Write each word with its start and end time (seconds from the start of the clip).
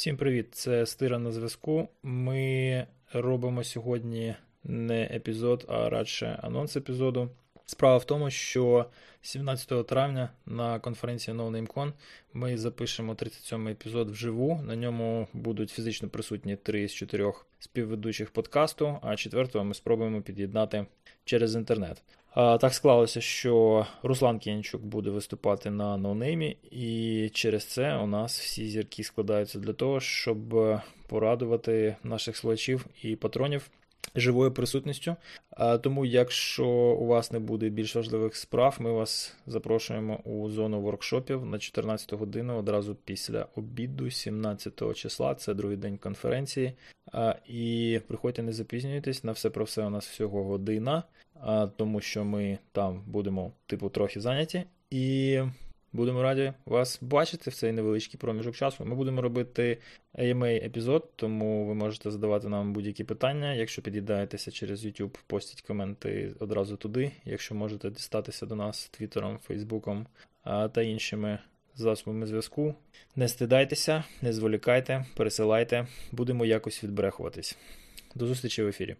Всім 0.00 0.16
привіт! 0.16 0.54
Це 0.54 0.86
Стира 0.86 1.18
на 1.18 1.30
зв'язку. 1.30 1.88
Ми 2.02 2.86
робимо 3.12 3.64
сьогодні 3.64 4.34
не 4.64 5.02
епізод, 5.02 5.64
а 5.68 5.90
радше 5.90 6.38
анонс 6.42 6.76
епізоду. 6.76 7.30
Справа 7.70 7.96
в 7.96 8.04
тому, 8.04 8.30
що 8.30 8.86
17 9.22 9.86
травня 9.86 10.28
на 10.46 10.78
конференції 10.78 11.36
NoNameCon 11.36 11.92
ми 12.32 12.58
запишемо 12.58 13.14
37-й 13.14 13.72
епізод 13.72 14.10
вживу. 14.10 14.60
На 14.66 14.76
ньому 14.76 15.28
будуть 15.32 15.70
фізично 15.70 16.08
присутні 16.08 16.56
три 16.56 16.88
з 16.88 16.94
чотирьох 16.94 17.46
співведучих 17.58 18.30
подкасту, 18.30 18.98
а 19.02 19.16
четвертого 19.16 19.64
ми 19.64 19.74
спробуємо 19.74 20.22
під'єднати 20.22 20.86
через 21.24 21.54
інтернет. 21.54 22.02
Так 22.34 22.74
склалося, 22.74 23.20
що 23.20 23.86
Руслан 24.02 24.38
Кінчук 24.38 24.82
буде 24.82 25.10
виступати 25.10 25.70
на 25.70 25.96
ноунеймі, 25.96 26.56
і 26.70 27.30
через 27.34 27.64
це 27.64 27.96
у 27.96 28.06
нас 28.06 28.40
всі 28.40 28.68
зірки 28.68 29.04
складаються 29.04 29.58
для 29.58 29.72
того, 29.72 30.00
щоб 30.00 30.38
порадувати 31.08 31.96
наших 32.02 32.36
слухачів 32.36 32.86
і 33.02 33.16
патронів 33.16 33.70
живою 34.14 34.52
присутністю. 34.52 35.16
Тому, 35.82 36.06
якщо 36.06 36.66
у 36.68 37.06
вас 37.06 37.32
не 37.32 37.38
буде 37.38 37.68
більш 37.68 37.96
важливих 37.96 38.36
справ, 38.36 38.76
ми 38.80 38.92
вас 38.92 39.36
запрошуємо 39.46 40.20
у 40.24 40.50
зону 40.50 40.80
воркшопів 40.80 41.44
на 41.44 41.58
14 41.58 42.12
годину 42.12 42.56
одразу 42.58 42.94
після 42.94 43.46
обіду, 43.56 44.10
17 44.10 44.96
числа, 44.96 45.34
це 45.34 45.54
другий 45.54 45.76
день 45.76 45.98
конференції. 45.98 46.72
І 47.46 48.00
приходьте, 48.06 48.42
не 48.42 48.52
запізнюйтесь, 48.52 49.24
на 49.24 49.32
все 49.32 49.50
про 49.50 49.64
все 49.64 49.82
у 49.82 49.90
нас 49.90 50.08
всього 50.08 50.44
година, 50.44 51.02
тому 51.76 52.00
що 52.00 52.24
ми 52.24 52.58
там 52.72 53.02
будемо, 53.06 53.52
типу, 53.66 53.88
трохи 53.88 54.20
зайняті. 54.20 54.64
І 54.90 55.40
Будемо 55.92 56.22
раді 56.22 56.52
вас 56.66 56.98
бачити 57.02 57.50
в 57.50 57.54
цей 57.54 57.72
невеличкий 57.72 58.20
проміжок 58.20 58.54
часу. 58.54 58.84
Ми 58.84 58.94
будемо 58.94 59.22
робити 59.22 59.78
AMA 60.14 60.66
епізод, 60.66 61.10
тому 61.16 61.66
ви 61.66 61.74
можете 61.74 62.10
задавати 62.10 62.48
нам 62.48 62.72
будь-які 62.72 63.04
питання. 63.04 63.54
Якщо 63.54 63.82
під'їдаєтеся 63.82 64.50
через 64.50 64.86
YouTube, 64.86 65.18
постіть 65.26 65.62
коменти 65.62 66.34
одразу 66.38 66.76
туди. 66.76 67.12
Якщо 67.24 67.54
можете 67.54 67.90
дістатися 67.90 68.46
до 68.46 68.56
нас 68.56 68.88
Твіттером, 68.88 69.38
Фейсбуком 69.38 70.06
та 70.44 70.82
іншими 70.82 71.38
засобами 71.74 72.26
зв'язку. 72.26 72.74
Не 73.16 73.28
стидайтеся, 73.28 74.04
не 74.22 74.32
зволікайте, 74.32 75.04
пересилайте, 75.16 75.86
будемо 76.12 76.44
якось 76.44 76.84
відбрехуватись. 76.84 77.58
До 78.14 78.26
зустрічі 78.26 78.62
в 78.62 78.68
ефірі. 78.68 78.96